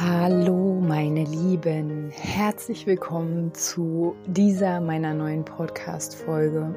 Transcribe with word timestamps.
Hallo 0.00 0.80
meine 0.80 1.24
Lieben, 1.24 2.10
herzlich 2.10 2.86
willkommen 2.86 3.52
zu 3.52 4.14
dieser 4.28 4.80
meiner 4.80 5.12
neuen 5.12 5.44
Podcast-Folge. 5.44 6.72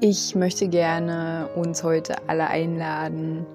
Ich 0.00 0.34
möchte 0.34 0.66
gerne 0.66 1.48
uns 1.54 1.84
heute 1.84 2.28
alle 2.28 2.48
einladen, 2.48 3.46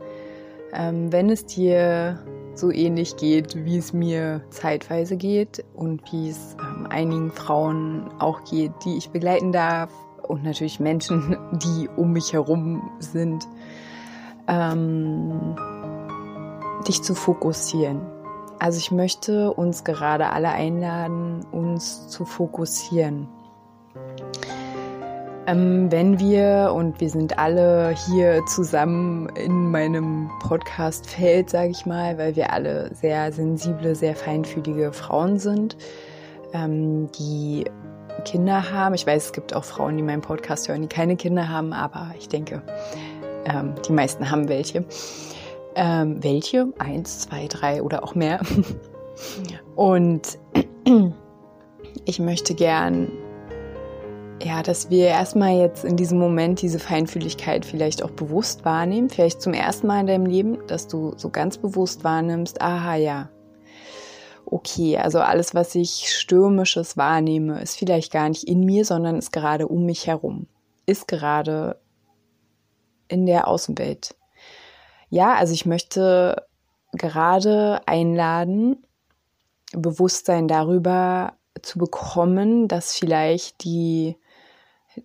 ähm, 0.71 1.11
wenn 1.11 1.29
es 1.29 1.47
dir 1.47 2.23
so 2.53 2.71
ähnlich 2.71 3.17
geht, 3.17 3.65
wie 3.65 3.77
es 3.77 3.91
mir 3.91 4.41
zeitweise 4.51 5.17
geht 5.17 5.65
und 5.75 6.01
wie 6.13 6.29
es 6.29 6.55
ähm, 6.61 6.87
einigen 6.89 7.33
Frauen 7.33 8.09
auch 8.19 8.45
geht, 8.45 8.71
die 8.85 8.95
ich 8.95 9.09
begleiten 9.09 9.51
darf 9.51 9.91
und 10.23 10.45
natürlich 10.45 10.79
Menschen, 10.79 11.35
die 11.51 11.89
um 11.97 12.13
mich 12.13 12.31
herum 12.31 12.89
sind, 12.99 13.45
ähm, 14.47 15.57
dich 16.87 17.03
zu 17.03 17.15
fokussieren 17.15 17.99
also 18.59 18.77
ich 18.77 18.91
möchte 18.91 19.53
uns 19.53 19.83
gerade 19.83 20.31
alle 20.31 20.49
einladen, 20.49 21.45
uns 21.51 22.07
zu 22.09 22.25
fokussieren. 22.25 23.27
Ähm, 25.47 25.91
wenn 25.91 26.19
wir, 26.19 26.73
und 26.75 26.99
wir 27.01 27.09
sind 27.09 27.39
alle 27.39 27.95
hier 28.05 28.45
zusammen 28.45 29.29
in 29.29 29.71
meinem 29.71 30.29
Podcast-Feld, 30.41 31.49
sage 31.49 31.71
ich 31.71 31.85
mal, 31.85 32.17
weil 32.17 32.35
wir 32.35 32.53
alle 32.53 32.93
sehr 32.93 33.31
sensible, 33.31 33.95
sehr 33.95 34.15
feinfühlige 34.15 34.93
Frauen 34.93 35.39
sind, 35.39 35.75
ähm, 36.53 37.09
die 37.17 37.65
Kinder 38.25 38.71
haben. 38.71 38.93
Ich 38.93 39.07
weiß, 39.07 39.25
es 39.25 39.33
gibt 39.33 39.55
auch 39.55 39.63
Frauen, 39.63 39.97
die 39.97 40.03
meinen 40.03 40.21
Podcast 40.21 40.67
hören, 40.67 40.83
die 40.83 40.87
keine 40.87 41.15
Kinder 41.15 41.49
haben, 41.49 41.73
aber 41.73 42.11
ich 42.19 42.29
denke, 42.29 42.61
ähm, 43.45 43.73
die 43.87 43.93
meisten 43.93 44.29
haben 44.29 44.49
welche. 44.49 44.85
Ähm, 45.81 46.21
welche? 46.21 46.73
Eins, 46.77 47.19
zwei, 47.19 47.47
drei 47.47 47.81
oder 47.81 48.03
auch 48.03 48.13
mehr. 48.13 48.41
Und 49.77 50.37
ich 52.03 52.19
möchte 52.19 52.53
gern, 52.53 53.09
ja, 54.43 54.61
dass 54.61 54.89
wir 54.89 55.07
erstmal 55.07 55.57
jetzt 55.57 55.85
in 55.85 55.95
diesem 55.95 56.19
Moment 56.19 56.61
diese 56.61 56.79
Feinfühligkeit 56.79 57.63
vielleicht 57.63 58.03
auch 58.03 58.11
bewusst 58.11 58.65
wahrnehmen. 58.65 59.09
Vielleicht 59.09 59.41
zum 59.41 59.53
ersten 59.53 59.87
Mal 59.87 60.01
in 60.01 60.07
deinem 60.07 60.25
Leben, 60.25 60.57
dass 60.67 60.85
du 60.89 61.13
so 61.15 61.29
ganz 61.29 61.57
bewusst 61.57 62.03
wahrnimmst, 62.03 62.61
aha, 62.61 62.95
ja. 62.95 63.29
Okay, 64.45 64.97
also 64.97 65.19
alles, 65.19 65.55
was 65.55 65.75
ich 65.75 66.11
stürmisches 66.11 66.97
wahrnehme, 66.97 67.61
ist 67.61 67.77
vielleicht 67.77 68.11
gar 68.11 68.27
nicht 68.27 68.43
in 68.43 68.65
mir, 68.65 68.83
sondern 68.83 69.15
ist 69.15 69.31
gerade 69.31 69.69
um 69.69 69.85
mich 69.85 70.07
herum. 70.07 70.47
Ist 70.85 71.07
gerade 71.07 71.79
in 73.07 73.25
der 73.25 73.47
Außenwelt 73.47 74.18
ja, 75.09 75.35
also 75.35 75.53
ich 75.53 75.65
möchte 75.65 76.45
gerade 76.93 77.81
einladen, 77.85 78.85
Bewusstsein 79.73 80.47
darüber 80.47 81.33
zu 81.61 81.77
bekommen, 81.77 82.67
dass 82.67 82.95
vielleicht 82.95 83.63
die, 83.63 84.17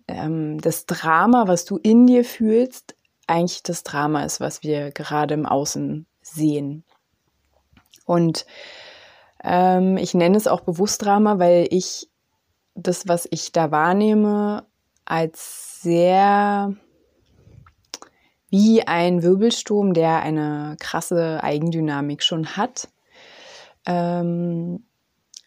ähm, 0.07 0.59
das 0.59 0.85
Drama, 0.85 1.47
was 1.47 1.65
du 1.65 1.77
in 1.77 2.07
dir 2.07 2.23
fühlst, 2.23 2.95
eigentlich 3.27 3.63
das 3.63 3.83
Drama 3.83 4.23
ist, 4.23 4.39
was 4.39 4.63
wir 4.63 4.91
gerade 4.91 5.33
im 5.33 5.45
Außen 5.45 6.05
sehen. 6.21 6.83
Und 8.05 8.45
ähm, 9.43 9.97
ich 9.97 10.13
nenne 10.13 10.37
es 10.37 10.47
auch 10.47 10.61
bewusst 10.61 11.03
Drama, 11.03 11.39
weil 11.39 11.67
ich 11.71 12.09
das, 12.75 13.07
was 13.07 13.27
ich 13.31 13.51
da 13.51 13.71
wahrnehme, 13.71 14.65
als 15.05 15.81
sehr 15.81 16.75
wie 18.55 18.87
ein 18.87 19.21
Wirbelsturm, 19.21 19.93
der 19.93 20.21
eine 20.21 20.77
krasse 20.79 21.43
Eigendynamik 21.43 22.23
schon 22.23 22.55
hat, 22.55 22.87
ähm, 23.85 24.85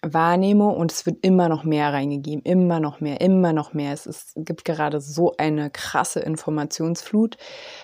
wahrnehme 0.03 0.69
und 0.69 0.93
es 0.93 1.07
wird 1.07 1.25
immer 1.25 1.49
noch 1.49 1.65
mehr 1.65 1.91
reingegeben, 1.91 2.43
immer 2.45 2.81
noch 2.81 3.01
mehr, 3.01 3.23
immer 3.23 3.55
noch 3.55 3.73
mehr. 3.73 3.95
Es, 3.95 4.05
ist, 4.05 4.33
gibt 4.37 4.67
gerade 4.67 5.01
so 5.01 5.33
eine 5.39 5.71
krasse 5.71 6.21
Informationsflut. 6.21 7.39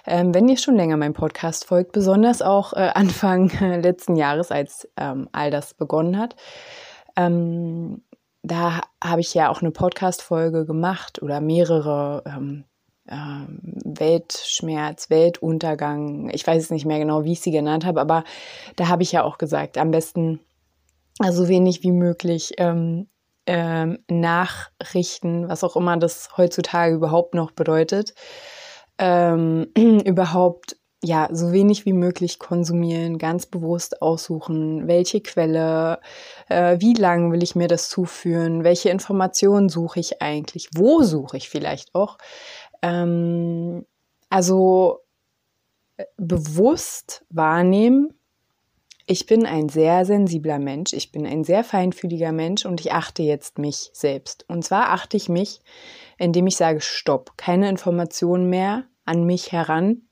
Ähm, 0.06 0.34
wenn 0.34 0.46
ihr 0.46 0.58
schon 0.58 0.76
länger 0.76 0.98
meinem 0.98 1.14
Podcast 1.14 1.64
folgt, 1.64 1.92
besonders 1.92 2.42
auch 2.42 2.74
äh, 2.74 2.90
Anfang 2.94 3.48
letzten 3.80 4.16
Jahres, 4.16 4.50
als 4.50 4.86
ähm, 4.98 5.30
all 5.32 5.50
das 5.50 5.72
begonnen 5.72 6.18
hat, 6.18 6.36
ähm, 7.16 8.02
da 8.42 8.82
habe 9.02 9.22
ich 9.22 9.32
ja 9.32 9.48
auch 9.48 9.62
eine 9.62 9.70
Podcast-Folge 9.70 10.66
gemacht 10.66 11.22
oder 11.22 11.40
mehrere 11.40 12.22
ähm, 13.08 13.60
Weltschmerz, 13.84 15.10
Weltuntergang, 15.10 16.30
ich 16.30 16.46
weiß 16.46 16.62
es 16.62 16.70
nicht 16.70 16.86
mehr 16.86 16.98
genau, 16.98 17.24
wie 17.24 17.32
ich 17.32 17.40
sie 17.40 17.50
genannt 17.50 17.84
habe, 17.84 18.00
aber 18.00 18.24
da 18.76 18.88
habe 18.88 19.02
ich 19.02 19.12
ja 19.12 19.22
auch 19.22 19.38
gesagt, 19.38 19.78
am 19.78 19.90
besten 19.90 20.40
so 21.30 21.48
wenig 21.48 21.82
wie 21.82 21.92
möglich 21.92 22.54
ähm, 22.58 23.08
ähm, 23.46 23.98
nachrichten, 24.08 25.48
was 25.48 25.64
auch 25.64 25.76
immer 25.76 25.96
das 25.96 26.30
heutzutage 26.36 26.94
überhaupt 26.94 27.34
noch 27.34 27.50
bedeutet, 27.50 28.14
ähm, 28.98 29.68
überhaupt 29.76 30.76
ja 31.02 31.28
so 31.30 31.52
wenig 31.52 31.84
wie 31.84 31.92
möglich 31.92 32.38
konsumieren, 32.38 33.18
ganz 33.18 33.46
bewusst 33.46 34.00
aussuchen, 34.00 34.88
welche 34.88 35.20
Quelle, 35.20 36.00
äh, 36.48 36.78
wie 36.80 36.94
lange 36.94 37.30
will 37.30 37.42
ich 37.42 37.54
mir 37.54 37.68
das 37.68 37.90
zuführen, 37.90 38.64
welche 38.64 38.88
Informationen 38.88 39.68
suche 39.68 40.00
ich 40.00 40.22
eigentlich, 40.22 40.70
wo 40.74 41.02
suche 41.02 41.36
ich 41.36 41.50
vielleicht 41.50 41.94
auch, 41.94 42.16
ähm, 42.84 43.86
also 44.28 45.00
äh, 45.96 46.04
bewusst 46.16 47.24
wahrnehmen, 47.30 48.12
ich 49.06 49.26
bin 49.26 49.44
ein 49.44 49.68
sehr 49.68 50.04
sensibler 50.06 50.58
Mensch, 50.58 50.92
ich 50.92 51.12
bin 51.12 51.26
ein 51.26 51.44
sehr 51.44 51.62
feinfühliger 51.62 52.32
Mensch 52.32 52.64
und 52.64 52.80
ich 52.80 52.92
achte 52.92 53.22
jetzt 53.22 53.58
mich 53.58 53.90
selbst. 53.92 54.44
Und 54.48 54.64
zwar 54.64 54.90
achte 54.90 55.16
ich 55.16 55.28
mich, 55.28 55.60
indem 56.18 56.46
ich 56.46 56.56
sage, 56.56 56.80
stopp, 56.80 57.36
keine 57.36 57.68
Informationen 57.68 58.48
mehr 58.48 58.84
an 59.04 59.24
mich 59.24 59.52
heran. 59.52 60.08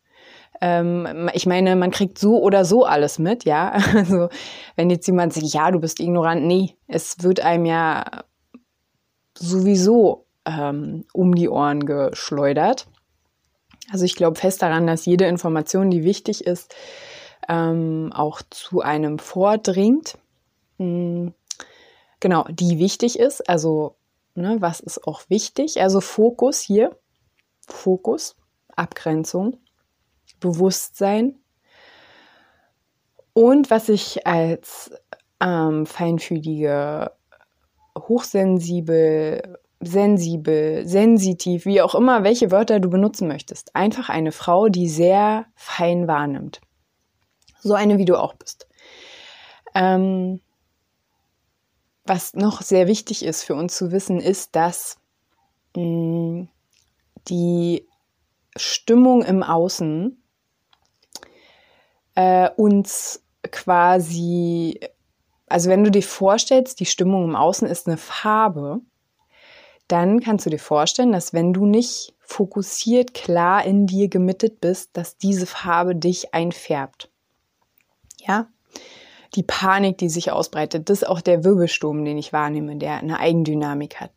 Ähm, 0.60 1.30
ich 1.32 1.46
meine, 1.46 1.74
man 1.76 1.90
kriegt 1.90 2.18
so 2.18 2.42
oder 2.42 2.64
so 2.64 2.84
alles 2.84 3.18
mit, 3.18 3.44
ja. 3.44 3.72
Also 3.94 4.28
wenn 4.76 4.90
jetzt 4.90 5.06
jemand 5.06 5.32
sagt, 5.32 5.46
ja, 5.46 5.70
du 5.70 5.80
bist 5.80 5.98
ignorant, 5.98 6.44
nee, 6.44 6.76
es 6.86 7.22
wird 7.22 7.40
einem 7.40 7.64
ja 7.64 8.04
sowieso 9.38 10.26
ähm, 10.46 11.04
um 11.12 11.34
die 11.34 11.48
Ohren 11.48 11.86
geschleudert. 11.86 12.86
Also 13.90 14.04
ich 14.04 14.16
glaube 14.16 14.38
fest 14.38 14.62
daran, 14.62 14.86
dass 14.86 15.06
jede 15.06 15.26
Information, 15.26 15.90
die 15.90 16.04
wichtig 16.04 16.46
ist, 16.46 16.74
ähm, 17.48 18.10
auch 18.14 18.42
zu 18.50 18.80
einem 18.80 19.18
vordringt. 19.18 20.18
Mhm. 20.78 21.34
Genau, 22.20 22.44
die 22.48 22.78
wichtig 22.78 23.18
ist. 23.18 23.48
Also 23.48 23.96
ne, 24.34 24.56
was 24.60 24.80
ist 24.80 25.06
auch 25.06 25.22
wichtig? 25.28 25.80
Also 25.80 26.00
Fokus 26.00 26.60
hier, 26.60 26.96
Fokus, 27.66 28.36
Abgrenzung, 28.76 29.58
Bewusstsein. 30.40 31.38
Und 33.34 33.70
was 33.70 33.88
ich 33.88 34.26
als 34.26 34.92
ähm, 35.40 35.86
feinfühlige, 35.86 37.12
hochsensibel, 37.98 39.58
sensibel, 39.82 40.86
sensitiv, 40.86 41.66
wie 41.66 41.82
auch 41.82 41.94
immer, 41.94 42.22
welche 42.24 42.50
Wörter 42.50 42.80
du 42.80 42.88
benutzen 42.88 43.28
möchtest. 43.28 43.74
Einfach 43.74 44.08
eine 44.08 44.32
Frau, 44.32 44.68
die 44.68 44.88
sehr 44.88 45.46
fein 45.54 46.06
wahrnimmt. 46.06 46.60
So 47.60 47.74
eine, 47.74 47.98
wie 47.98 48.04
du 48.04 48.16
auch 48.16 48.34
bist. 48.34 48.68
Ähm, 49.74 50.40
was 52.04 52.34
noch 52.34 52.62
sehr 52.62 52.86
wichtig 52.86 53.24
ist 53.24 53.44
für 53.44 53.54
uns 53.54 53.76
zu 53.76 53.92
wissen, 53.92 54.20
ist, 54.20 54.56
dass 54.56 54.98
mh, 55.76 55.82
mm, 55.82 56.48
die 57.28 57.86
Stimmung 58.56 59.22
im 59.22 59.42
Außen 59.42 60.20
äh, 62.14 62.50
uns 62.56 63.24
quasi, 63.50 64.80
also 65.46 65.70
wenn 65.70 65.84
du 65.84 65.90
dir 65.90 66.02
vorstellst, 66.02 66.80
die 66.80 66.86
Stimmung 66.86 67.24
im 67.24 67.36
Außen 67.36 67.66
ist 67.68 67.86
eine 67.86 67.96
Farbe, 67.96 68.80
dann 69.88 70.20
kannst 70.20 70.46
du 70.46 70.50
dir 70.50 70.58
vorstellen, 70.58 71.12
dass 71.12 71.32
wenn 71.32 71.52
du 71.52 71.66
nicht 71.66 72.14
fokussiert, 72.20 73.14
klar 73.14 73.64
in 73.64 73.86
dir 73.86 74.08
gemittet 74.08 74.60
bist, 74.60 74.90
dass 74.96 75.18
diese 75.18 75.46
Farbe 75.46 75.94
dich 75.94 76.32
einfärbt. 76.34 77.10
Ja? 78.18 78.48
die 79.34 79.42
Panik, 79.42 79.98
die 79.98 80.08
sich 80.08 80.30
ausbreitet, 80.30 80.88
das 80.88 81.02
ist 81.02 81.08
auch 81.08 81.20
der 81.20 81.44
Wirbelsturm, 81.44 82.04
den 82.04 82.18
ich 82.18 82.32
wahrnehme, 82.32 82.76
der 82.76 82.98
eine 82.98 83.18
Eigendynamik 83.18 84.00
hat. 84.00 84.10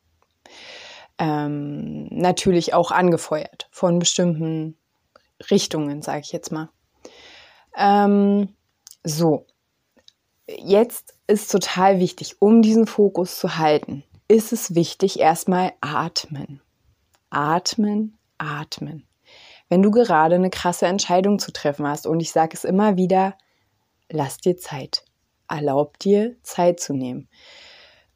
Ähm, 1.18 2.08
natürlich 2.12 2.74
auch 2.74 2.92
angefeuert 2.92 3.70
von 3.72 4.00
bestimmten 4.00 4.78
Richtungen, 5.50 6.02
sage 6.02 6.22
ich 6.22 6.32
jetzt 6.34 6.52
mal. 6.52 6.70
Ähm, 7.78 8.50
so, 9.04 9.46
jetzt 10.48 11.16
ist 11.28 11.52
total 11.52 12.00
wichtig, 12.00 12.42
um 12.42 12.62
diesen 12.62 12.86
Fokus 12.86 13.40
zu 13.40 13.58
halten, 13.58 14.04
ist 14.28 14.54
es 14.54 14.76
wichtig, 14.76 15.20
erstmal 15.20 15.74
atmen. 15.82 16.62
Atmen, 17.30 18.18
atmen. 18.38 19.06
Wenn 19.70 19.82
du 19.82 19.92
gerade 19.92 20.36
eine 20.36 20.50
krasse 20.50 20.86
Entscheidung 20.86 21.40
zu 21.40 21.52
treffen 21.52 21.88
hast, 21.88 22.08
und 22.08 22.20
ich 22.20 22.32
sage 22.32 22.52
es 22.54 22.64
immer 22.64 22.98
wieder, 22.98 23.36
lass 24.10 24.38
dir 24.38 24.58
Zeit. 24.58 25.04
Erlaub 25.48 26.00
dir, 26.00 26.36
Zeit 26.44 26.80
zu 26.80 26.94
nehmen. 26.94 27.28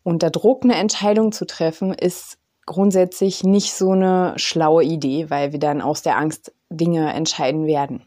Unter 0.03 0.29
Druck 0.29 0.63
eine 0.63 0.75
Entscheidung 0.75 1.31
zu 1.31 1.45
treffen, 1.45 1.93
ist 1.93 2.37
grundsätzlich 2.65 3.43
nicht 3.43 3.73
so 3.73 3.91
eine 3.91 4.33
schlaue 4.37 4.83
Idee, 4.83 5.29
weil 5.29 5.51
wir 5.51 5.59
dann 5.59 5.81
aus 5.81 6.01
der 6.01 6.17
Angst 6.17 6.53
Dinge 6.69 7.11
entscheiden 7.13 7.65
werden. 7.65 8.05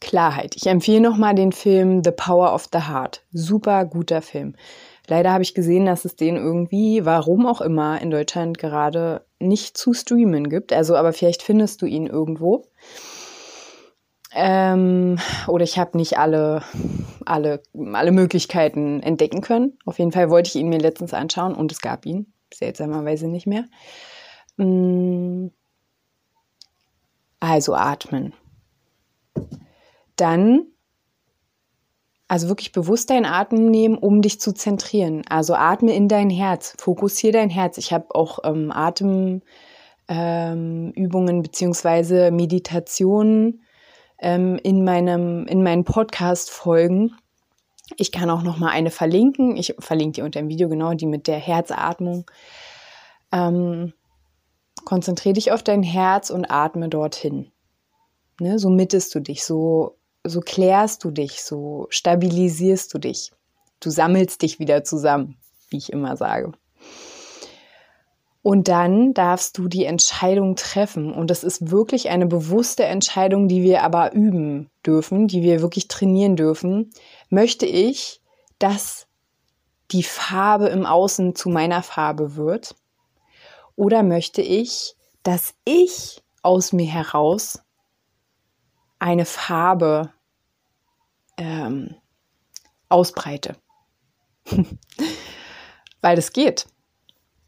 Klarheit. 0.00 0.54
Ich 0.56 0.66
empfehle 0.66 1.00
nochmal 1.00 1.34
den 1.34 1.52
Film 1.52 2.02
The 2.04 2.10
Power 2.10 2.54
of 2.54 2.68
the 2.72 2.80
Heart. 2.80 3.22
Super 3.32 3.84
guter 3.86 4.20
Film. 4.20 4.54
Leider 5.06 5.32
habe 5.32 5.42
ich 5.42 5.54
gesehen, 5.54 5.86
dass 5.86 6.04
es 6.04 6.16
den 6.16 6.36
irgendwie, 6.36 7.04
warum 7.04 7.46
auch 7.46 7.60
immer, 7.60 8.00
in 8.00 8.10
Deutschland 8.10 8.58
gerade 8.58 9.24
nicht 9.38 9.76
zu 9.76 9.92
streamen 9.92 10.48
gibt. 10.48 10.72
Also, 10.72 10.96
aber 10.96 11.12
vielleicht 11.12 11.42
findest 11.42 11.82
du 11.82 11.86
ihn 11.86 12.06
irgendwo. 12.06 12.66
Ähm, 14.32 15.18
oder 15.46 15.62
ich 15.62 15.78
habe 15.78 15.96
nicht 15.96 16.18
alle, 16.18 16.62
alle, 17.24 17.62
alle 17.92 18.12
Möglichkeiten 18.12 19.00
entdecken 19.00 19.42
können. 19.42 19.78
Auf 19.84 19.98
jeden 19.98 20.10
Fall 20.10 20.30
wollte 20.30 20.48
ich 20.48 20.56
ihn 20.56 20.68
mir 20.68 20.80
letztens 20.80 21.14
anschauen 21.14 21.54
und 21.54 21.70
es 21.70 21.80
gab 21.80 22.06
ihn. 22.06 22.32
Seltsamerweise 22.52 23.28
nicht 23.28 23.46
mehr. 23.46 23.64
Mm. 24.56 25.48
Also 27.40 27.74
atmen. 27.74 28.32
Dann 30.16 30.66
also 32.34 32.48
wirklich 32.48 32.72
bewusst 32.72 33.10
deinen 33.10 33.26
Atem 33.26 33.70
nehmen, 33.70 33.96
um 33.96 34.20
dich 34.20 34.40
zu 34.40 34.52
zentrieren. 34.52 35.22
Also 35.28 35.54
atme 35.54 35.94
in 35.94 36.08
dein 36.08 36.30
Herz, 36.30 36.74
fokussiere 36.78 37.34
dein 37.34 37.48
Herz. 37.48 37.78
Ich 37.78 37.92
habe 37.92 38.12
auch 38.12 38.40
ähm, 38.42 38.72
Atemübungen 38.72 39.42
ähm, 40.08 41.42
beziehungsweise 41.42 42.32
Meditationen 42.32 43.62
ähm, 44.18 44.58
in 44.64 44.82
meinem 44.82 45.46
in 45.46 45.62
meinen 45.62 45.84
Podcast 45.84 46.50
Folgen. 46.50 47.14
Ich 47.98 48.10
kann 48.10 48.30
auch 48.30 48.42
noch 48.42 48.58
mal 48.58 48.70
eine 48.70 48.90
verlinken. 48.90 49.56
Ich 49.56 49.76
verlinke 49.78 50.14
die 50.14 50.22
unter 50.22 50.40
dem 50.40 50.48
Video 50.48 50.68
genau, 50.68 50.92
die 50.94 51.06
mit 51.06 51.28
der 51.28 51.38
Herzatmung. 51.38 52.28
Ähm, 53.30 53.92
konzentriere 54.84 55.34
dich 55.34 55.52
auf 55.52 55.62
dein 55.62 55.84
Herz 55.84 56.30
und 56.30 56.50
atme 56.50 56.88
dorthin. 56.88 57.52
Ne, 58.40 58.58
so 58.58 58.70
mittest 58.70 59.14
du 59.14 59.20
dich, 59.20 59.44
so 59.44 59.94
so 60.26 60.40
klärst 60.40 61.04
du 61.04 61.10
dich, 61.10 61.42
so 61.42 61.86
stabilisierst 61.90 62.92
du 62.92 62.98
dich. 62.98 63.30
Du 63.80 63.90
sammelst 63.90 64.42
dich 64.42 64.58
wieder 64.58 64.82
zusammen, 64.82 65.36
wie 65.68 65.76
ich 65.76 65.92
immer 65.92 66.16
sage. 66.16 66.52
Und 68.42 68.68
dann 68.68 69.14
darfst 69.14 69.56
du 69.56 69.68
die 69.68 69.86
Entscheidung 69.86 70.56
treffen. 70.56 71.14
Und 71.14 71.30
das 71.30 71.44
ist 71.44 71.70
wirklich 71.70 72.10
eine 72.10 72.26
bewusste 72.26 72.84
Entscheidung, 72.84 73.48
die 73.48 73.62
wir 73.62 73.82
aber 73.82 74.12
üben 74.12 74.70
dürfen, 74.84 75.28
die 75.28 75.42
wir 75.42 75.62
wirklich 75.62 75.88
trainieren 75.88 76.36
dürfen. 76.36 76.90
Möchte 77.30 77.64
ich, 77.64 78.20
dass 78.58 79.06
die 79.92 80.02
Farbe 80.02 80.68
im 80.68 80.84
Außen 80.84 81.34
zu 81.34 81.48
meiner 81.48 81.82
Farbe 81.82 82.36
wird? 82.36 82.74
Oder 83.76 84.02
möchte 84.02 84.42
ich, 84.42 84.94
dass 85.22 85.54
ich 85.64 86.22
aus 86.42 86.72
mir 86.72 86.86
heraus 86.86 87.60
eine 88.98 89.24
Farbe 89.24 90.13
ähm, 91.36 91.96
ausbreite. 92.88 93.56
Weil 96.00 96.18
es 96.18 96.32
geht. 96.32 96.66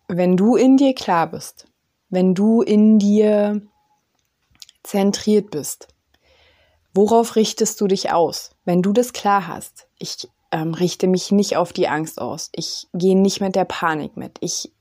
Wenn 0.08 0.36
du 0.36 0.56
in 0.56 0.76
dir 0.76 0.94
klar 0.94 1.30
bist, 1.30 1.66
wenn 2.08 2.34
du 2.34 2.62
in 2.62 2.98
dir 2.98 3.60
zentriert 4.82 5.50
bist, 5.50 5.88
worauf 6.94 7.36
richtest 7.36 7.80
du 7.80 7.86
dich 7.86 8.12
aus? 8.12 8.52
Wenn 8.64 8.82
du 8.82 8.92
das 8.92 9.12
klar 9.12 9.48
hast, 9.48 9.88
ich 9.98 10.28
ähm, 10.52 10.74
richte 10.74 11.08
mich 11.08 11.32
nicht 11.32 11.56
auf 11.56 11.72
die 11.72 11.88
Angst 11.88 12.20
aus, 12.20 12.50
ich 12.52 12.86
gehe 12.94 13.18
nicht 13.18 13.40
mit 13.40 13.56
der 13.56 13.64
Panik 13.64 14.16
mit, 14.16 14.38
ich 14.40 14.72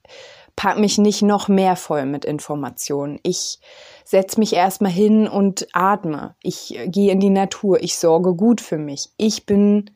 pack 0.56 0.80
mich 0.80 0.98
nicht 0.98 1.22
noch 1.22 1.48
mehr 1.48 1.76
voll 1.76 2.06
mit 2.06 2.26
Informationen, 2.26 3.20
ich 3.24 3.60
setze 4.04 4.40
mich 4.40 4.54
erstmal 4.54 4.92
hin 4.92 5.28
und 5.28 5.68
atme. 5.74 6.36
Ich 6.42 6.80
gehe 6.88 7.12
in 7.12 7.20
die 7.20 7.30
Natur. 7.30 7.82
Ich 7.82 7.98
sorge 7.98 8.36
gut 8.36 8.62
für 8.62 8.78
mich. 8.78 9.10
Ich 9.18 9.46
bin, 9.46 9.92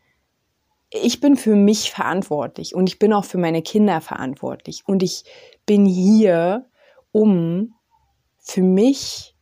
ich 0.90 1.22
bin 1.22 1.38
für 1.38 1.56
mich 1.56 1.92
verantwortlich 1.92 2.76
und 2.76 2.90
ich 2.90 3.00
bin 3.00 3.14
auch 3.14 3.26
für 3.26 3.38
meine 3.38 3.62
Kinder 3.62 4.02
verantwortlich. 4.02 4.84
Und 4.86 5.04
ich 5.04 5.24
bin 5.66 5.86
hier, 5.86 6.68
um 7.12 7.76
für 8.40 8.64
mich 8.64 9.36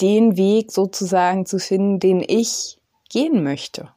den 0.00 0.36
Weg 0.36 0.72
sozusagen 0.72 1.46
zu 1.46 1.58
finden, 1.58 2.00
den 2.00 2.24
ich 2.26 2.80
gehen 3.10 3.44
möchte, 3.44 3.90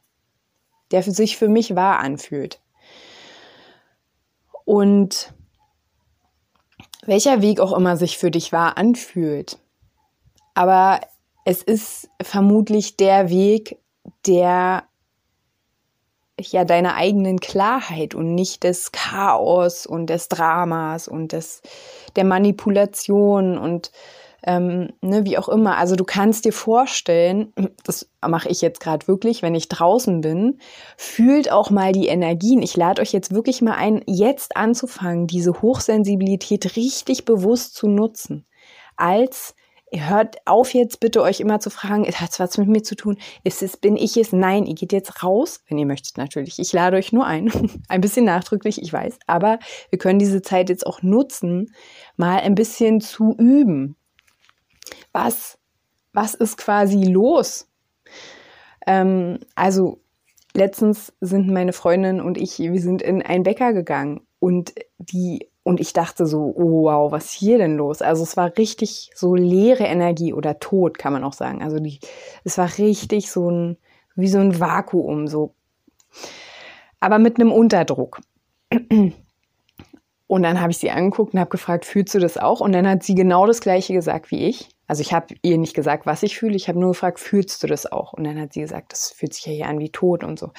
der 0.90 1.02
sich 1.02 1.36
für 1.38 1.48
mich 1.48 1.74
wahr 1.74 1.98
anfühlt. 1.98 2.60
Und 4.64 5.32
welcher 7.08 7.40
Weg 7.40 7.58
auch 7.58 7.72
immer 7.76 7.96
sich 7.96 8.18
für 8.18 8.30
dich 8.30 8.52
wahr 8.52 8.76
anfühlt. 8.76 9.58
Aber 10.54 11.00
es 11.44 11.62
ist 11.62 12.10
vermutlich 12.20 12.96
der 12.98 13.30
Weg, 13.30 13.78
der 14.26 14.84
ja 16.38 16.64
deiner 16.64 16.94
eigenen 16.94 17.40
Klarheit 17.40 18.14
und 18.14 18.34
nicht 18.34 18.62
des 18.62 18.92
Chaos 18.92 19.86
und 19.86 20.08
des 20.08 20.28
Dramas 20.28 21.08
und 21.08 21.32
des 21.32 21.62
der 22.14 22.24
Manipulation 22.24 23.56
und 23.56 23.90
ähm, 24.44 24.92
ne, 25.00 25.24
wie 25.24 25.38
auch 25.38 25.48
immer. 25.48 25.76
Also 25.78 25.96
du 25.96 26.04
kannst 26.04 26.44
dir 26.44 26.52
vorstellen, 26.52 27.52
das 27.84 28.10
mache 28.26 28.48
ich 28.48 28.60
jetzt 28.60 28.80
gerade 28.80 29.08
wirklich, 29.08 29.42
wenn 29.42 29.54
ich 29.54 29.68
draußen 29.68 30.20
bin, 30.20 30.58
fühlt 30.96 31.50
auch 31.50 31.70
mal 31.70 31.92
die 31.92 32.08
Energien. 32.08 32.62
Ich 32.62 32.76
lade 32.76 33.02
euch 33.02 33.12
jetzt 33.12 33.32
wirklich 33.32 33.62
mal 33.62 33.74
ein, 33.74 34.02
jetzt 34.06 34.56
anzufangen, 34.56 35.26
diese 35.26 35.60
Hochsensibilität 35.60 36.76
richtig 36.76 37.24
bewusst 37.24 37.74
zu 37.74 37.88
nutzen. 37.88 38.46
Als 38.96 39.54
Ihr 39.90 40.10
hört 40.10 40.36
auf 40.44 40.74
jetzt 40.74 41.00
bitte 41.00 41.22
euch 41.22 41.40
immer 41.40 41.60
zu 41.60 41.70
fragen, 41.70 42.04
es 42.04 42.20
hat 42.20 42.38
was 42.38 42.58
mit 42.58 42.68
mir 42.68 42.82
zu 42.82 42.94
tun, 42.94 43.16
ist 43.42 43.62
es, 43.62 43.76
bin 43.78 43.96
ich 43.96 44.16
es? 44.18 44.32
Nein, 44.32 44.66
ihr 44.66 44.74
geht 44.74 44.92
jetzt 44.92 45.22
raus, 45.24 45.62
wenn 45.66 45.78
ihr 45.78 45.86
möchtet 45.86 46.18
natürlich. 46.18 46.58
Ich 46.58 46.72
lade 46.72 46.96
euch 46.98 47.12
nur 47.12 47.26
ein. 47.26 47.50
ein 47.88 48.00
bisschen 48.00 48.26
nachdrücklich, 48.26 48.82
ich 48.82 48.92
weiß, 48.92 49.18
aber 49.26 49.58
wir 49.88 49.98
können 49.98 50.18
diese 50.18 50.42
Zeit 50.42 50.68
jetzt 50.68 50.86
auch 50.86 51.02
nutzen, 51.02 51.72
mal 52.16 52.40
ein 52.40 52.54
bisschen 52.54 53.00
zu 53.00 53.34
üben 53.38 53.96
was, 55.12 55.58
was 56.12 56.34
ist 56.34 56.58
quasi 56.58 57.04
los? 57.04 57.68
Ähm, 58.86 59.38
also 59.54 60.00
letztens 60.54 61.12
sind 61.20 61.48
meine 61.48 61.72
Freundin 61.72 62.20
und 62.20 62.38
ich, 62.38 62.58
wir 62.58 62.80
sind 62.80 63.02
in 63.02 63.22
einen 63.22 63.42
Bäcker 63.42 63.72
gegangen 63.72 64.20
und 64.40 64.74
die 64.98 65.48
und 65.68 65.80
ich 65.80 65.92
dachte 65.92 66.24
so, 66.24 66.54
oh 66.56 66.84
wow, 66.84 67.12
was 67.12 67.26
ist 67.26 67.32
hier 67.32 67.58
denn 67.58 67.76
los? 67.76 68.00
Also 68.00 68.22
es 68.22 68.38
war 68.38 68.56
richtig 68.56 69.10
so 69.14 69.34
leere 69.34 69.84
Energie 69.84 70.32
oder 70.32 70.58
tot, 70.58 70.96
kann 70.96 71.12
man 71.12 71.24
auch 71.24 71.34
sagen. 71.34 71.62
Also 71.62 71.78
die, 71.78 72.00
es 72.42 72.56
war 72.56 72.70
richtig 72.78 73.30
so 73.30 73.50
ein, 73.50 73.76
wie 74.16 74.28
so 74.28 74.38
ein 74.38 74.58
Vakuum, 74.58 75.28
so. 75.28 75.52
Aber 77.00 77.18
mit 77.18 77.38
einem 77.38 77.52
Unterdruck. 77.52 78.22
Und 80.26 80.42
dann 80.42 80.60
habe 80.60 80.70
ich 80.70 80.78
sie 80.78 80.90
angeguckt 80.90 81.34
und 81.34 81.40
habe 81.40 81.50
gefragt, 81.50 81.84
fühlst 81.84 82.14
du 82.14 82.18
das 82.18 82.38
auch? 82.38 82.60
Und 82.60 82.72
dann 82.72 82.88
hat 82.88 83.02
sie 83.02 83.14
genau 83.14 83.46
das 83.46 83.60
gleiche 83.60 83.92
gesagt 83.92 84.30
wie 84.30 84.46
ich. 84.46 84.70
Also 84.88 85.02
ich 85.02 85.12
habe 85.12 85.34
ihr 85.42 85.58
nicht 85.58 85.74
gesagt, 85.74 86.06
was 86.06 86.22
ich 86.24 86.38
fühle, 86.38 86.56
ich 86.56 86.68
habe 86.68 86.80
nur 86.80 86.92
gefragt, 86.92 87.20
fühlst 87.20 87.62
du 87.62 87.66
das 87.68 87.90
auch? 87.90 88.14
Und 88.14 88.24
dann 88.24 88.40
hat 88.40 88.54
sie 88.54 88.62
gesagt, 88.62 88.92
das 88.92 89.12
fühlt 89.12 89.34
sich 89.34 89.46
ja 89.46 89.52
hier 89.52 89.66
an 89.68 89.78
wie 89.78 89.90
tot 89.90 90.24
und 90.24 90.38
so. 90.38 90.50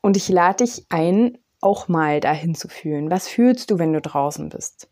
Und 0.00 0.16
ich 0.16 0.28
lade 0.28 0.64
dich 0.64 0.86
ein, 0.88 1.36
auch 1.60 1.88
mal 1.88 2.20
dahin 2.20 2.54
zu 2.54 2.68
fühlen. 2.68 3.10
Was 3.10 3.26
fühlst 3.26 3.70
du, 3.70 3.78
wenn 3.80 3.92
du 3.92 4.00
draußen 4.00 4.48
bist? 4.48 4.88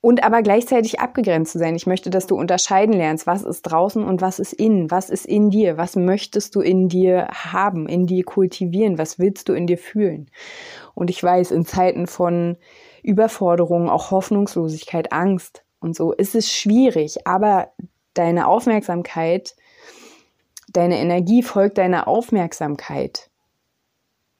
Und 0.00 0.24
aber 0.24 0.42
gleichzeitig 0.42 1.00
abgegrenzt 1.00 1.52
zu 1.52 1.58
sein. 1.58 1.74
Ich 1.74 1.86
möchte, 1.86 2.10
dass 2.10 2.26
du 2.26 2.36
unterscheiden 2.36 2.92
lernst, 2.92 3.26
was 3.26 3.42
ist 3.42 3.62
draußen 3.62 4.04
und 4.04 4.20
was 4.20 4.38
ist 4.38 4.52
innen, 4.52 4.90
was 4.90 5.10
ist 5.10 5.26
in 5.26 5.50
dir, 5.50 5.78
was 5.78 5.96
möchtest 5.96 6.54
du 6.54 6.60
in 6.60 6.88
dir 6.88 7.28
haben, 7.32 7.88
in 7.88 8.06
dir 8.06 8.24
kultivieren, 8.24 8.98
was 8.98 9.18
willst 9.18 9.48
du 9.48 9.52
in 9.52 9.66
dir 9.66 9.78
fühlen. 9.78 10.30
Und 10.94 11.10
ich 11.10 11.22
weiß, 11.22 11.50
in 11.50 11.64
Zeiten 11.64 12.06
von 12.06 12.56
Überforderung, 13.02 13.88
auch 13.88 14.10
Hoffnungslosigkeit, 14.10 15.12
Angst, 15.12 15.64
und 15.80 15.96
so 15.96 16.12
ist 16.12 16.34
es 16.34 16.52
schwierig, 16.52 17.26
aber 17.26 17.72
deine 18.14 18.46
Aufmerksamkeit 18.46 19.54
deine 20.76 20.98
Energie 20.98 21.42
folgt 21.42 21.78
deiner 21.78 22.08
Aufmerksamkeit, 22.08 23.30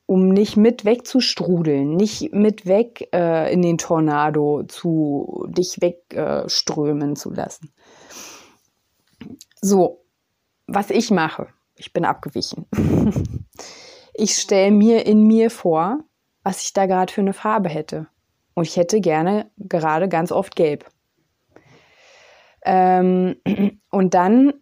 um 0.07 0.29
nicht 0.29 0.57
mit 0.57 0.85
wegzustrudeln, 0.85 1.97
nicht 1.97 2.33
mit 2.33 2.67
weg 2.67 3.09
äh, 3.13 3.53
in 3.53 3.63
den 3.63 3.79
Tornado 3.79 4.63
zu 4.65 5.47
dich 5.49 5.81
wegströmen 5.81 7.13
äh, 7.13 7.15
zu 7.15 7.31
lassen. 7.31 7.73
So, 9.61 10.05
was 10.67 10.91
ich 10.91 11.11
mache, 11.11 11.49
ich 11.77 11.93
bin 11.93 12.05
abgewichen. 12.05 12.67
ich 14.15 14.37
stelle 14.37 14.71
mir 14.71 15.07
in 15.07 15.27
mir 15.27 15.51
vor, 15.51 16.01
was 16.43 16.63
ich 16.63 16.73
da 16.73 16.87
gerade 16.87 17.13
für 17.13 17.23
eine 17.23 17.33
Farbe 17.33 17.69
hätte. 17.69 18.07
Und 18.55 18.67
ich 18.67 18.77
hätte 18.77 19.01
gerne 19.01 19.51
gerade 19.59 20.09
ganz 20.09 20.33
oft 20.33 20.57
gelb. 20.57 20.87
Ähm, 22.67 23.37
und 23.91 24.15
dann 24.15 24.53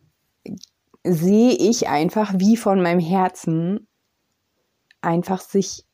sehe 1.02 1.52
ich 1.52 1.88
einfach, 1.88 2.34
wie 2.36 2.56
von 2.56 2.80
meinem 2.80 3.00
Herzen 3.00 3.88
einfach 5.00 5.40
sich 5.40 5.84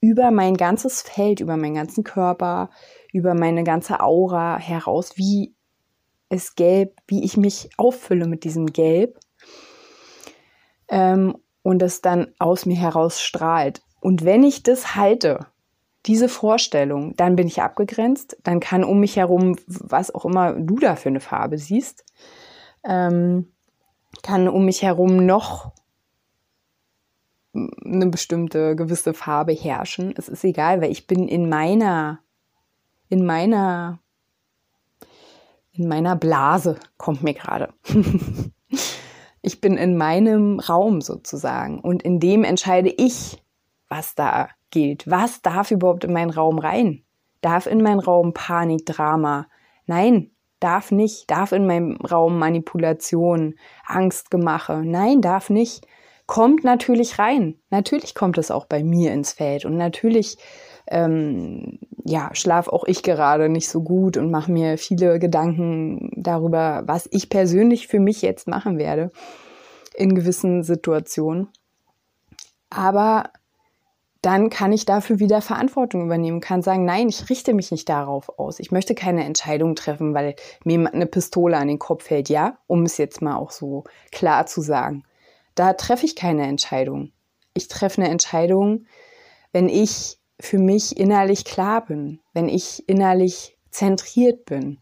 über 0.00 0.30
mein 0.30 0.56
ganzes 0.56 1.02
Feld, 1.02 1.40
über 1.40 1.56
meinen 1.56 1.74
ganzen 1.74 2.04
Körper, 2.04 2.70
über 3.12 3.34
meine 3.34 3.64
ganze 3.64 4.00
Aura 4.00 4.58
heraus, 4.58 5.12
wie 5.16 5.54
es 6.28 6.54
gelb, 6.54 6.96
wie 7.06 7.24
ich 7.24 7.36
mich 7.36 7.70
auffülle 7.76 8.26
mit 8.26 8.44
diesem 8.44 8.66
Gelb 8.66 9.18
ähm, 10.88 11.36
und 11.62 11.82
es 11.82 12.00
dann 12.00 12.34
aus 12.38 12.66
mir 12.66 12.76
heraus 12.76 13.20
strahlt. 13.20 13.82
Und 14.00 14.24
wenn 14.24 14.42
ich 14.42 14.62
das 14.62 14.94
halte, 14.94 15.46
diese 16.08 16.28
Vorstellung, 16.28 17.14
dann 17.16 17.36
bin 17.36 17.46
ich 17.46 17.60
abgegrenzt, 17.60 18.38
dann 18.42 18.60
kann 18.60 18.82
um 18.82 18.98
mich 18.98 19.16
herum, 19.16 19.56
was 19.66 20.12
auch 20.12 20.24
immer 20.24 20.54
du 20.54 20.78
da 20.78 20.96
für 20.96 21.10
eine 21.10 21.20
Farbe 21.20 21.58
siehst, 21.58 22.04
ähm, 22.82 23.52
kann 24.22 24.48
um 24.48 24.64
mich 24.64 24.82
herum 24.82 25.26
noch 25.26 25.72
eine 27.52 28.06
bestimmte 28.06 28.74
gewisse 28.74 29.12
Farbe 29.12 29.52
herrschen. 29.52 30.14
Es 30.16 30.28
ist 30.28 30.44
egal, 30.44 30.80
weil 30.80 30.90
ich 30.90 31.06
bin 31.06 31.28
in 31.28 31.48
meiner, 31.48 32.20
in 33.08 33.26
meiner, 33.26 33.98
in 35.72 35.88
meiner 35.88 36.16
Blase, 36.16 36.78
kommt 36.96 37.22
mir 37.22 37.34
gerade. 37.34 37.72
ich 39.42 39.60
bin 39.60 39.76
in 39.76 39.96
meinem 39.98 40.58
Raum 40.58 41.02
sozusagen 41.02 41.80
und 41.80 42.02
in 42.02 42.18
dem 42.18 42.44
entscheide 42.44 42.88
ich, 42.96 43.42
was 43.88 44.14
da 44.14 44.48
gilt. 44.70 45.10
Was 45.10 45.42
darf 45.42 45.70
überhaupt 45.70 46.04
in 46.04 46.12
meinen 46.12 46.30
Raum 46.30 46.58
rein? 46.58 47.04
Darf 47.40 47.66
in 47.66 47.82
meinen 47.82 48.00
Raum 48.00 48.34
Panik, 48.34 48.84
Drama? 48.86 49.46
Nein, 49.86 50.30
darf 50.60 50.90
nicht. 50.90 51.30
Darf 51.30 51.52
in 51.52 51.66
meinem 51.66 51.96
Raum 51.96 52.38
Manipulation, 52.38 53.54
Angstgemache? 53.86 54.82
Nein, 54.84 55.20
darf 55.20 55.50
nicht. 55.50 55.86
Kommt 56.26 56.62
natürlich 56.62 57.18
rein. 57.18 57.58
Natürlich 57.70 58.14
kommt 58.14 58.36
es 58.38 58.50
auch 58.50 58.66
bei 58.66 58.82
mir 58.82 59.12
ins 59.12 59.32
Feld. 59.32 59.64
Und 59.64 59.76
natürlich, 59.76 60.36
ähm, 60.88 61.78
ja, 62.04 62.30
schlaf 62.34 62.68
auch 62.68 62.84
ich 62.84 63.02
gerade 63.02 63.48
nicht 63.48 63.68
so 63.68 63.82
gut 63.82 64.16
und 64.16 64.30
mache 64.30 64.52
mir 64.52 64.76
viele 64.76 65.18
Gedanken 65.18 66.10
darüber, 66.16 66.82
was 66.86 67.08
ich 67.10 67.30
persönlich 67.30 67.86
für 67.86 68.00
mich 68.00 68.20
jetzt 68.20 68.46
machen 68.46 68.78
werde 68.78 69.10
in 69.94 70.14
gewissen 70.14 70.62
Situationen. 70.64 71.48
Aber 72.70 73.30
dann 74.22 74.50
kann 74.50 74.72
ich 74.72 74.84
dafür 74.84 75.20
wieder 75.20 75.40
Verantwortung 75.40 76.04
übernehmen, 76.04 76.40
kann 76.40 76.62
sagen, 76.62 76.84
nein, 76.84 77.08
ich 77.08 77.30
richte 77.30 77.54
mich 77.54 77.70
nicht 77.70 77.88
darauf 77.88 78.38
aus. 78.38 78.58
Ich 78.58 78.72
möchte 78.72 78.94
keine 78.94 79.24
Entscheidung 79.24 79.76
treffen, 79.76 80.12
weil 80.12 80.34
mir 80.64 80.92
eine 80.92 81.06
Pistole 81.06 81.56
an 81.56 81.68
den 81.68 81.78
Kopf 81.78 82.04
fällt, 82.04 82.28
ja, 82.28 82.58
um 82.66 82.82
es 82.82 82.96
jetzt 82.98 83.22
mal 83.22 83.36
auch 83.36 83.52
so 83.52 83.84
klar 84.10 84.46
zu 84.46 84.60
sagen. 84.60 85.04
Da 85.54 85.72
treffe 85.74 86.04
ich 86.04 86.16
keine 86.16 86.46
Entscheidung. 86.46 87.12
Ich 87.54 87.68
treffe 87.68 88.02
eine 88.02 88.10
Entscheidung, 88.10 88.86
wenn 89.52 89.68
ich 89.68 90.18
für 90.40 90.58
mich 90.58 90.96
innerlich 90.96 91.44
klar 91.44 91.84
bin, 91.84 92.20
wenn 92.32 92.48
ich 92.48 92.88
innerlich 92.88 93.56
zentriert 93.70 94.44
bin. 94.44 94.78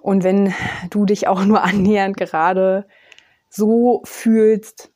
Und 0.00 0.24
wenn 0.24 0.54
du 0.90 1.06
dich 1.06 1.26
auch 1.26 1.44
nur 1.44 1.62
annähernd 1.64 2.16
gerade 2.16 2.86
so 3.48 4.02
fühlst, 4.04 4.90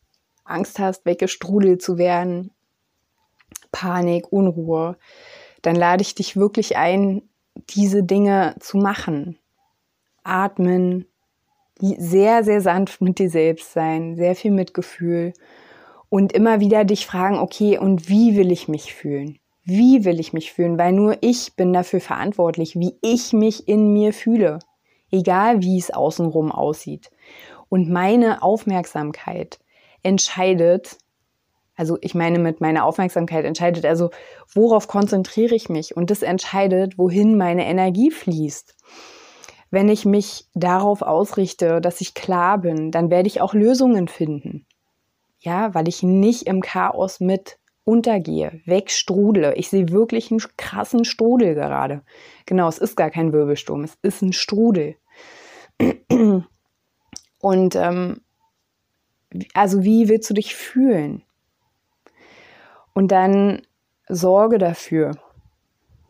Angst 0.52 0.78
hast, 0.78 1.04
weggestrudelt 1.06 1.82
zu 1.82 1.98
werden, 1.98 2.50
Panik, 3.72 4.32
Unruhe, 4.32 4.96
dann 5.62 5.76
lade 5.76 6.02
ich 6.02 6.14
dich 6.14 6.36
wirklich 6.36 6.76
ein, 6.76 7.22
diese 7.70 8.02
Dinge 8.02 8.54
zu 8.60 8.78
machen. 8.78 9.38
Atmen, 10.24 11.06
sehr, 11.80 12.44
sehr 12.44 12.60
sanft 12.60 13.00
mit 13.00 13.18
dir 13.18 13.30
selbst 13.30 13.72
sein, 13.72 14.16
sehr 14.16 14.36
viel 14.36 14.52
Mitgefühl 14.52 15.32
und 16.08 16.32
immer 16.32 16.60
wieder 16.60 16.84
dich 16.84 17.06
fragen, 17.06 17.38
okay, 17.38 17.78
und 17.78 18.08
wie 18.08 18.36
will 18.36 18.52
ich 18.52 18.68
mich 18.68 18.94
fühlen? 18.94 19.38
Wie 19.64 20.04
will 20.04 20.20
ich 20.20 20.32
mich 20.32 20.52
fühlen? 20.52 20.78
Weil 20.78 20.92
nur 20.92 21.16
ich 21.22 21.54
bin 21.56 21.72
dafür 21.72 22.00
verantwortlich, 22.00 22.76
wie 22.76 22.98
ich 23.00 23.32
mich 23.32 23.68
in 23.68 23.92
mir 23.92 24.12
fühle. 24.12 24.58
Egal 25.10 25.62
wie 25.62 25.78
es 25.78 25.90
außenrum 25.90 26.50
aussieht. 26.50 27.10
Und 27.68 27.88
meine 27.88 28.42
Aufmerksamkeit 28.42 29.58
entscheidet, 30.02 30.98
also 31.74 31.98
ich 32.00 32.14
meine 32.14 32.38
mit 32.38 32.60
meiner 32.60 32.84
Aufmerksamkeit 32.84 33.44
entscheidet, 33.44 33.84
also 33.84 34.10
worauf 34.54 34.88
konzentriere 34.88 35.54
ich 35.54 35.68
mich 35.68 35.96
und 35.96 36.10
das 36.10 36.22
entscheidet, 36.22 36.98
wohin 36.98 37.36
meine 37.36 37.66
Energie 37.66 38.10
fließt. 38.10 38.76
Wenn 39.70 39.88
ich 39.88 40.04
mich 40.04 40.46
darauf 40.54 41.00
ausrichte, 41.00 41.80
dass 41.80 42.02
ich 42.02 42.14
klar 42.14 42.58
bin, 42.58 42.90
dann 42.90 43.10
werde 43.10 43.26
ich 43.26 43.40
auch 43.40 43.54
Lösungen 43.54 44.06
finden. 44.06 44.66
Ja, 45.40 45.74
weil 45.74 45.88
ich 45.88 46.02
nicht 46.02 46.46
im 46.46 46.60
Chaos 46.60 47.18
mit 47.18 47.58
untergehe, 47.84 48.60
wegstrudle. 48.64 49.54
Ich 49.54 49.70
sehe 49.70 49.88
wirklich 49.90 50.30
einen 50.30 50.40
krassen 50.56 51.04
Strudel 51.04 51.54
gerade. 51.54 52.02
Genau, 52.46 52.68
es 52.68 52.78
ist 52.78 52.96
gar 52.96 53.10
kein 53.10 53.32
Wirbelsturm, 53.32 53.82
es 53.82 53.96
ist 54.02 54.22
ein 54.22 54.32
Strudel. 54.32 54.96
Und 57.40 57.74
ähm, 57.74 58.20
also 59.54 59.82
wie 59.82 60.08
willst 60.08 60.28
du 60.30 60.34
dich 60.34 60.54
fühlen? 60.54 61.22
Und 62.94 63.12
dann 63.12 63.62
sorge 64.08 64.58
dafür, 64.58 65.12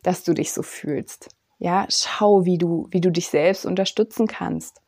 dass 0.02 0.25
du 0.25 0.35
dich 0.35 0.52
so 0.52 0.62
fühlst. 0.62 1.29
Ja, 1.59 1.87
schau, 1.88 2.45
wie 2.45 2.59
du, 2.59 2.88
wie 2.91 3.00
du 3.00 3.11
dich 3.11 3.29
selbst 3.29 3.67
unterstützen 3.67 4.26
kannst. 4.26 4.83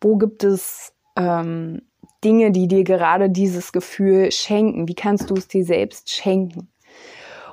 Wo 0.00 0.16
gibt 0.16 0.44
es 0.44 0.92
ähm, 1.16 1.82
Dinge, 2.22 2.50
die 2.50 2.68
dir 2.68 2.84
gerade 2.84 3.30
dieses 3.30 3.72
Gefühl 3.72 4.30
schenken? 4.30 4.86
Wie 4.86 4.94
kannst 4.94 5.30
du 5.30 5.34
es 5.34 5.48
dir 5.48 5.64
selbst 5.64 6.10
schenken? 6.10 6.68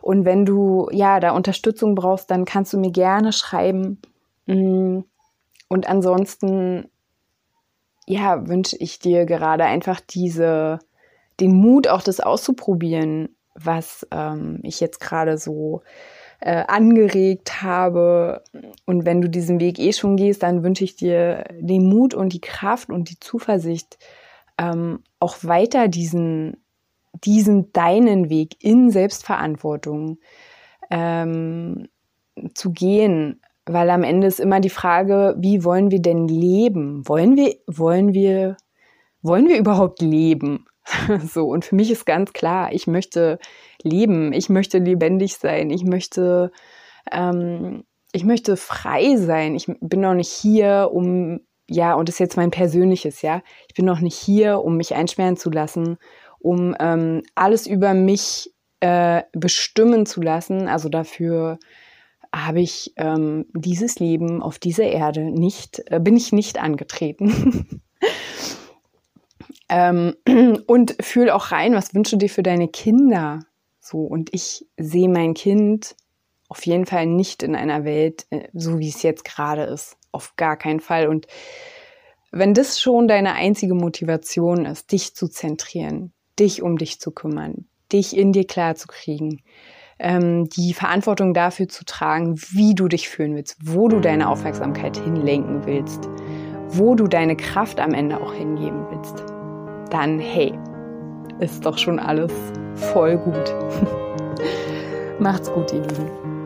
Und 0.02 0.26
wenn 0.26 0.46
du 0.46 0.90
ja 0.92 1.20
da 1.20 1.32
Unterstützung 1.32 1.96
brauchst, 1.96 2.30
dann 2.30 2.46
kannst 2.46 2.74
du 2.74 2.78
mir 2.78 2.92
gerne 2.92 3.32
schreiben. 3.32 4.02
Mm, 4.46 5.00
und 5.70 5.90
ansonsten 5.90 6.90
ja, 8.08 8.48
wünsche 8.48 8.78
ich 8.78 9.00
dir 9.00 9.26
gerade 9.26 9.66
einfach 9.66 10.00
diese, 10.00 10.80
den 11.40 11.54
Mut, 11.54 11.88
auch 11.88 12.02
das 12.02 12.20
auszuprobieren, 12.20 13.36
was 13.54 14.08
ähm, 14.12 14.60
ich 14.64 14.80
jetzt 14.80 15.00
gerade 15.00 15.38
so 15.38 15.82
äh, 16.40 16.64
angeregt 16.68 17.62
habe. 17.62 18.44
Und 18.86 19.06
wenn 19.06 19.22
du 19.22 19.30
diesen 19.30 19.60
Weg 19.60 19.78
eh 19.78 19.92
schon 19.92 20.16
gehst, 20.16 20.44
dann 20.44 20.64
wünsche 20.64 20.86
ich 20.86 20.96
dir 20.96 21.44
den 21.60 21.88
Mut 21.90 22.14
und 22.14 22.32
die 22.32 22.42
Kraft 22.42 22.90
und 22.90 23.10
die 23.10 23.20
Zuversicht, 23.20 23.98
ähm, 24.58 25.04
auch 25.20 25.38
weiter 25.42 25.88
diesen, 25.88 26.64
diesen 27.14 27.74
deinen 27.74 28.30
Weg 28.30 28.56
in 28.64 28.90
Selbstverantwortung 28.90 30.20
ähm, 30.90 31.90
zu 32.54 32.72
gehen, 32.72 33.42
weil 33.68 33.90
am 33.90 34.04
Ende 34.04 34.28
ist 34.28 34.40
immer 34.40 34.60
die 34.60 34.70
Frage, 34.70 35.36
wie 35.38 35.64
wollen 35.64 35.92
wir 35.92 36.02
denn 36.02 36.28
leben? 36.28 37.08
Wollen 37.08 37.36
wir, 37.36 37.56
wollen 37.68 38.14
wir, 38.14 38.58
wollen 39.22 39.48
wir 39.48 39.58
überhaupt 39.58 40.02
leben? 40.02 40.66
so, 41.34 41.48
und 41.48 41.66
für 41.66 41.76
mich 41.76 41.92
ist 41.92 42.06
ganz 42.06 42.34
klar, 42.34 42.72
ich 42.72 42.88
möchte 42.88 43.40
leben, 43.84 44.34
ich 44.34 44.50
möchte 44.50 44.78
lebendig 44.78 45.36
sein, 45.38 45.70
ich 45.70 45.84
möchte, 45.84 46.52
ähm, 47.12 47.84
ich 48.14 48.24
möchte 48.24 48.58
frei 48.58 49.18
sein. 49.18 49.56
Ich 49.56 49.68
bin 49.82 50.02
noch 50.02 50.14
nicht 50.14 50.32
hier, 50.32 50.90
um, 50.94 51.42
ja, 51.70 51.94
und 51.94 52.08
das 52.08 52.16
ist 52.16 52.20
jetzt 52.20 52.38
mein 52.38 52.52
persönliches, 52.52 53.22
ja, 53.22 53.42
ich 53.68 53.76
bin 53.76 53.86
noch 53.86 54.00
nicht 54.00 54.16
hier, 54.16 54.64
um 54.64 54.78
mich 54.78 54.96
einsperren 54.96 55.38
zu 55.38 55.50
lassen, 55.50 55.98
um 56.40 56.76
ähm, 56.80 57.24
alles 57.36 57.68
über 57.68 57.94
mich 57.94 58.54
äh, 58.80 59.24
bestimmen 59.34 60.06
zu 60.06 60.22
lassen, 60.22 60.68
also 60.68 60.88
dafür 60.88 61.60
habe 62.46 62.62
ich 62.62 62.94
ähm, 62.98 63.46
dieses 63.53 64.00
Leben 64.00 64.41
auf 64.41 64.60
dieser 64.60 64.86
Erde 64.86 65.32
nicht, 65.32 65.82
äh, 65.88 66.00
bin 66.00 66.15
ich 66.15 66.32
nicht 66.32 66.62
angetreten. 66.62 67.82
ähm, 69.70 70.15
und 70.67 70.96
fühl 71.01 71.29
auch 71.29 71.51
rein, 71.51 71.74
was 71.74 71.94
wünschst 71.94 72.13
du 72.13 72.17
dir 72.17 72.29
für 72.29 72.44
deine 72.44 72.67
Kinder? 72.67 73.39
So, 73.79 74.00
und 74.00 74.34
ich 74.34 74.65
sehe 74.77 75.10
mein 75.10 75.34
Kind 75.34 75.96
auf 76.50 76.65
jeden 76.65 76.86
Fall 76.86 77.06
nicht 77.06 77.44
in 77.44 77.56
einer 77.56 77.84
Welt, 77.84 78.25
äh, 78.29 78.48
so 78.53 78.79
wie 78.79 78.89
es 78.89 79.03
jetzt 79.03 79.25
gerade 79.25 79.63
ist. 79.63 79.98
Auf 80.12 80.36
gar 80.36 80.58
keinen 80.58 80.79
Fall. 80.79 81.08
Und 81.08 81.27
wenn 82.32 82.53
das 82.53 82.79
schon 82.79 83.08
deine 83.08 83.34
einzige 83.34 83.74
Motivation 83.74 84.65
ist, 84.65 84.91
dich 84.91 85.15
zu 85.15 85.27
zentrieren, 85.27 86.13
dich 86.39 86.62
um 86.62 86.77
dich 86.77 87.00
zu 87.00 87.12
kümmern, 87.12 87.65
dich 87.91 88.15
in 88.15 88.32
dir 88.32 88.46
klar 88.46 88.75
zu 88.75 88.88
kriegen, 88.88 89.41
ähm, 90.00 90.50
die 90.50 90.74
Verantwortung 90.74 91.34
dafür 91.34 91.68
zu 91.68 91.86
tragen, 91.86 92.36
wie 92.51 92.75
du 92.75 92.88
dich 92.88 93.10
fühlen 93.10 93.36
willst, 93.36 93.58
wo 93.63 93.88
du 93.88 94.00
deine 94.00 94.30
Aufmerksamkeit 94.30 94.98
hinlenken 94.98 95.66
willst, 95.66 96.08
wo 96.70 96.96
du 96.96 97.08
deine 97.08 97.36
Kraft 97.36 97.80
am 97.80 97.94
Ende 97.94 98.20
auch 98.20 98.34
hingeben 98.34 98.86
willst, 98.92 99.24
dann 99.89 100.20
hey, 100.20 100.54
ist 101.39 101.66
doch 101.66 101.77
schon 101.77 102.00
alles 102.00 102.32
voll 102.75 103.18
gut. 103.18 103.56
Macht's 105.20 105.51
gut, 105.51 105.74
ihr 105.74 105.82
Lieben. 105.82 106.37